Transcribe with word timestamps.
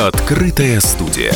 Открытая 0.00 0.80
студия. 0.80 1.34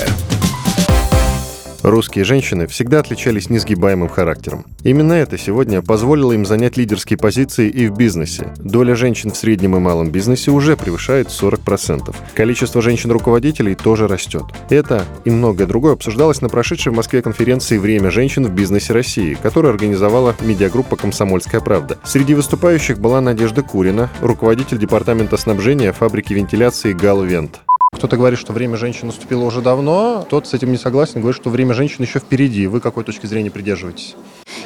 Русские 1.83 2.25
женщины 2.25 2.67
всегда 2.67 3.01
отличались 3.01 3.51
несгибаемым 3.51 4.09
характером. 4.09 4.65
Именно 4.85 5.13
это 5.13 5.37
сегодня 5.37 5.83
позволило 5.83 6.33
им 6.33 6.47
занять 6.47 6.79
лидерские 6.79 7.19
позиции 7.19 7.69
и 7.69 7.89
в 7.89 7.95
бизнесе. 7.95 8.55
Доля 8.57 8.97
женщин 8.97 9.33
в 9.33 9.37
среднем 9.37 9.77
и 9.77 9.81
малом 9.81 10.11
бизнесе 10.11 10.51
уже 10.51 10.79
превышает 10.79 11.29
40%. 11.29 12.17
Количество 12.33 12.81
женщин-руководителей 12.81 13.75
тоже 13.75 14.09
растет. 14.09 14.45
Это 14.71 15.05
и 15.27 15.31
многое 15.31 15.67
другое 15.67 15.93
обсуждалось 15.93 16.41
на 16.41 16.49
прошедшей 16.49 16.91
в 16.91 16.97
Москве 16.97 17.21
конференции 17.21 17.77
«Время 17.77 18.11
женщин 18.11 18.47
в 18.47 18.55
бизнесе 18.55 18.95
России», 18.95 19.37
которую 19.43 19.73
организовала 19.73 20.35
медиагруппа 20.41 20.97
«Комсомольская 20.97 21.61
правда». 21.61 21.99
Среди 22.03 22.33
выступающих 22.33 22.99
была 22.99 23.21
Надежда 23.21 23.61
Курина, 23.61 24.09
руководитель 24.23 24.79
департамента 24.79 25.37
снабжения 25.37 25.93
фабрики 25.93 26.33
вентиляции 26.33 26.95
«Галвент». 26.95 27.61
Кто-то 27.95 28.17
говорит, 28.17 28.39
что 28.39 28.53
время 28.53 28.77
женщин 28.77 29.07
наступило 29.07 29.45
уже 29.45 29.63
давно, 29.63 30.27
тот 30.29 30.47
с 30.47 30.55
этим 30.55 30.73
не 30.73 30.77
согласен, 30.77 31.21
говорит, 31.21 31.41
что 31.41 31.49
время 31.49 31.75
женщин 31.75 32.03
еще 32.03 32.19
впереди. 32.19 32.67
Вы 32.67 32.81
какой 32.81 33.05
точки 33.05 33.27
зрения 33.27 33.51
придерживаетесь? 33.51 34.17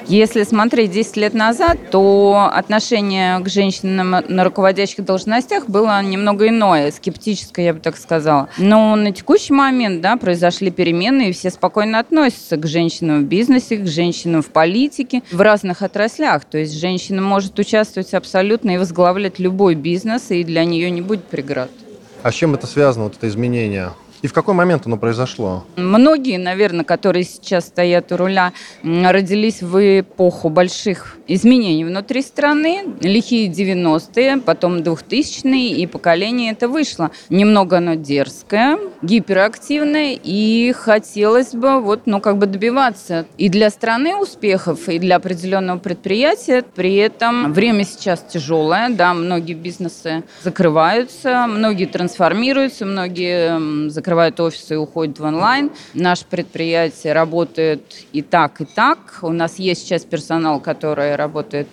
Если 0.06 0.42
смотреть 0.44 0.90
10 0.92 1.16
лет 1.18 1.34
назад, 1.34 1.90
то 1.90 2.50
отношение 2.50 3.38
к 3.40 3.48
женщинам 3.48 4.16
на 4.26 4.44
руководящих 4.44 5.04
должностях 5.04 5.68
было 5.68 6.02
немного 6.02 6.48
иное, 6.48 6.90
скептическое, 6.90 7.66
я 7.66 7.74
бы 7.74 7.80
так 7.80 7.96
сказала. 7.98 8.48
Но 8.56 8.96
на 8.96 9.12
текущий 9.12 9.52
момент 9.52 10.00
да, 10.00 10.16
произошли 10.16 10.70
перемены, 10.70 11.28
и 11.28 11.32
все 11.32 11.50
спокойно 11.50 11.98
относятся 11.98 12.56
к 12.56 12.66
женщинам 12.66 13.24
в 13.24 13.24
бизнесе, 13.24 13.76
к 13.76 13.86
женщинам 13.86 14.42
в 14.42 14.48
политике, 14.48 15.22
в 15.30 15.40
разных 15.40 15.82
отраслях. 15.82 16.44
То 16.46 16.58
есть 16.58 16.78
женщина 16.78 17.20
может 17.20 17.58
участвовать 17.58 18.14
абсолютно 18.14 18.70
и 18.70 18.78
возглавлять 18.78 19.38
любой 19.38 19.74
бизнес, 19.74 20.30
и 20.30 20.42
для 20.42 20.64
нее 20.64 20.90
не 20.90 21.02
будет 21.02 21.24
преград. 21.24 21.70
А 22.22 22.32
с 22.32 22.34
чем 22.34 22.54
это 22.54 22.66
связано, 22.66 23.04
вот 23.04 23.16
это 23.16 23.28
изменение? 23.28 23.92
И 24.22 24.26
в 24.26 24.32
какой 24.32 24.54
момент 24.54 24.86
оно 24.86 24.96
произошло? 24.96 25.64
Многие, 25.76 26.38
наверное, 26.38 26.84
которые 26.84 27.24
сейчас 27.24 27.66
стоят 27.66 28.10
у 28.10 28.16
руля, 28.16 28.52
родились 28.82 29.62
в 29.62 30.00
эпоху 30.00 30.48
больших 30.48 31.16
изменений 31.28 31.84
внутри 31.84 32.22
страны. 32.22 32.80
Лихие 33.00 33.48
90-е, 33.48 34.38
потом 34.38 34.78
2000-е, 34.78 35.76
и 35.76 35.86
поколение 35.86 36.52
это 36.52 36.68
вышло. 36.68 37.10
Немного 37.28 37.78
оно 37.78 37.94
дерзкое, 37.94 38.78
гиперактивное, 39.02 40.18
и 40.22 40.72
хотелось 40.76 41.52
бы 41.52 41.80
вот, 41.80 42.02
ну, 42.06 42.20
как 42.20 42.38
бы 42.38 42.46
добиваться 42.46 43.26
и 43.36 43.48
для 43.48 43.70
страны 43.70 44.16
успехов, 44.16 44.88
и 44.88 44.98
для 44.98 45.16
определенного 45.16 45.78
предприятия. 45.78 46.64
При 46.74 46.96
этом 46.96 47.52
время 47.52 47.84
сейчас 47.84 48.24
тяжелое, 48.28 48.88
да, 48.90 49.14
многие 49.14 49.54
бизнесы 49.54 50.24
закрываются, 50.42 51.46
многие 51.46 51.86
трансформируются, 51.86 52.84
многие 52.84 53.88
закрываются 53.90 54.07
закрывают 54.08 54.40
офисы 54.40 54.74
и 54.74 54.76
уходят 54.78 55.18
в 55.18 55.24
онлайн. 55.24 55.70
Наше 55.92 56.24
предприятие 56.24 57.12
работает 57.12 57.82
и 58.14 58.22
так, 58.22 58.62
и 58.62 58.64
так. 58.64 59.18
У 59.20 59.32
нас 59.32 59.58
есть 59.58 59.86
часть 59.86 60.08
персонала, 60.08 60.60
который 60.60 61.14
работает 61.14 61.68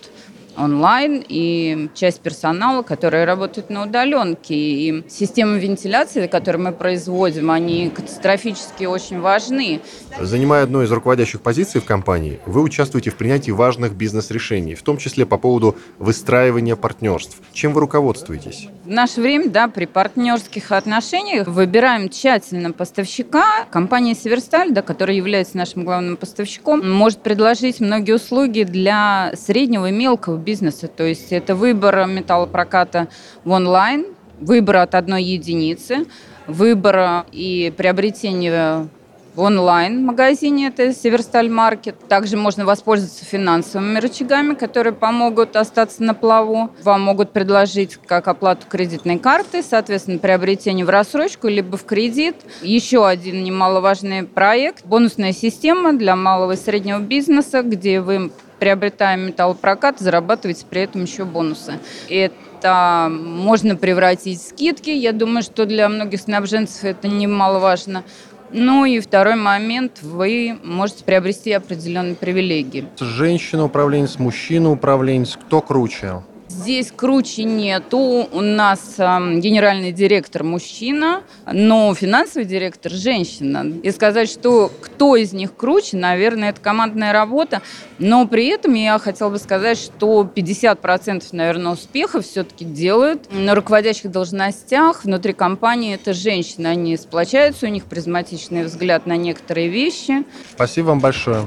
онлайн 0.56 1.24
и 1.28 1.88
часть 1.94 2.20
персонала, 2.20 2.82
который 2.82 3.24
работает 3.24 3.70
на 3.70 3.84
удаленке. 3.84 4.54
И 4.54 5.04
системы 5.08 5.58
вентиляции, 5.58 6.26
которые 6.26 6.62
мы 6.62 6.72
производим, 6.72 7.50
они 7.50 7.90
катастрофически 7.90 8.84
очень 8.84 9.20
важны. 9.20 9.80
Занимая 10.20 10.64
одну 10.64 10.82
из 10.82 10.90
руководящих 10.90 11.40
позиций 11.40 11.80
в 11.80 11.84
компании, 11.84 12.40
вы 12.46 12.62
участвуете 12.62 13.10
в 13.10 13.16
принятии 13.16 13.50
важных 13.50 13.94
бизнес-решений, 13.94 14.74
в 14.74 14.82
том 14.82 14.96
числе 14.98 15.26
по 15.26 15.38
поводу 15.38 15.76
выстраивания 15.98 16.76
партнерств. 16.76 17.36
Чем 17.52 17.72
вы 17.72 17.80
руководствуетесь? 17.80 18.68
В 18.84 18.90
наше 18.90 19.20
время, 19.20 19.50
да, 19.50 19.68
при 19.68 19.84
партнерских 19.86 20.72
отношениях 20.72 21.48
выбираем 21.48 22.08
тщательно 22.08 22.72
поставщика. 22.72 23.64
Компания 23.70 24.14
Северсталь, 24.14 24.72
да, 24.72 24.82
которая 24.82 25.16
является 25.16 25.56
нашим 25.56 25.84
главным 25.84 26.16
поставщиком, 26.16 26.88
может 26.88 27.20
предложить 27.20 27.80
многие 27.80 28.12
услуги 28.12 28.62
для 28.62 29.32
среднего 29.36 29.88
и 29.88 29.92
мелкого 29.92 30.36
бизнеса. 30.46 30.88
То 30.88 31.04
есть 31.04 31.32
это 31.32 31.54
выбор 31.54 32.06
металлопроката 32.06 33.08
в 33.44 33.50
онлайн, 33.50 34.06
выбор 34.40 34.76
от 34.76 34.94
одной 34.94 35.24
единицы, 35.24 36.06
выбор 36.46 37.26
и 37.32 37.72
приобретение 37.76 38.88
в 39.36 39.40
онлайн-магазине, 39.40 40.68
это 40.68 40.94
Северсталь 40.94 41.50
Маркет. 41.50 42.08
Также 42.08 42.38
можно 42.38 42.64
воспользоваться 42.64 43.22
финансовыми 43.26 43.98
рычагами, 43.98 44.54
которые 44.54 44.94
помогут 44.94 45.56
остаться 45.56 46.02
на 46.02 46.14
плаву. 46.14 46.70
Вам 46.82 47.02
могут 47.02 47.32
предложить 47.32 47.98
как 48.06 48.28
оплату 48.28 48.66
кредитной 48.66 49.18
карты, 49.18 49.62
соответственно, 49.62 50.18
приобретение 50.18 50.86
в 50.86 50.88
рассрочку, 50.88 51.48
либо 51.48 51.76
в 51.76 51.84
кредит. 51.84 52.36
Еще 52.62 53.06
один 53.06 53.44
немаловажный 53.44 54.24
проект– 54.24 54.84
бонусная 54.86 55.34
система 55.34 55.92
для 55.92 56.16
малого 56.16 56.52
и 56.52 56.56
среднего 56.56 57.00
бизнеса, 57.00 57.60
где 57.60 58.00
вы 58.00 58.30
приобретая 58.58 59.16
металлопрокат, 59.16 60.00
зарабатываете 60.00 60.66
при 60.68 60.82
этом 60.82 61.02
еще 61.02 61.24
бонусы. 61.24 61.78
Это 62.08 63.08
можно 63.10 63.76
превратить 63.76 64.40
в 64.40 64.48
скидки. 64.48 64.90
Я 64.90 65.12
думаю, 65.12 65.42
что 65.42 65.66
для 65.66 65.88
многих 65.88 66.20
снабженцев 66.20 66.84
это 66.84 67.08
немаловажно. 67.08 68.04
Ну 68.52 68.84
и 68.84 69.00
второй 69.00 69.34
момент, 69.34 70.02
вы 70.02 70.56
можете 70.62 71.04
приобрести 71.04 71.52
определенные 71.52 72.14
привилегии. 72.14 72.86
Женщина-управленец, 73.00 74.18
мужчина-управленец, 74.18 75.36
кто 75.36 75.60
круче? 75.60 76.22
Здесь 76.48 76.92
круче 76.94 77.42
нету. 77.42 78.28
У 78.32 78.40
нас 78.40 78.94
э, 78.98 79.02
генеральный 79.38 79.90
директор 79.90 80.44
мужчина, 80.44 81.22
но 81.52 81.92
финансовый 81.94 82.44
директор 82.44 82.92
женщина. 82.92 83.66
И 83.82 83.90
сказать, 83.90 84.30
что 84.30 84.70
кто 84.80 85.16
из 85.16 85.32
них 85.32 85.56
круче, 85.56 85.96
наверное, 85.96 86.50
это 86.50 86.60
командная 86.60 87.12
работа. 87.12 87.62
Но 87.98 88.26
при 88.28 88.46
этом 88.46 88.74
я 88.74 88.98
хотела 88.98 89.30
бы 89.30 89.38
сказать, 89.38 89.76
что 89.78 90.22
50% 90.22 91.24
наверное, 91.32 91.72
успеха 91.72 92.20
все-таки 92.20 92.64
делают 92.64 93.32
на 93.32 93.54
руководящих 93.54 94.10
должностях 94.10 95.04
внутри 95.04 95.32
компании 95.32 95.94
это 95.94 96.12
женщины. 96.12 96.68
Они 96.68 96.96
сплочаются, 96.96 97.66
у 97.66 97.70
них 97.70 97.84
призматичный 97.84 98.64
взгляд 98.64 99.06
на 99.06 99.16
некоторые 99.16 99.68
вещи. 99.68 100.24
Спасибо 100.54 100.86
вам 100.86 101.00
большое. 101.00 101.44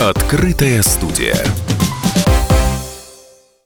Открытая 0.00 0.82
студия. 0.82 1.36